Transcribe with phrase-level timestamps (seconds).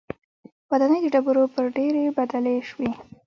[0.69, 2.89] ودانۍ د ډبرو پر ډېرۍ بدلې شوې.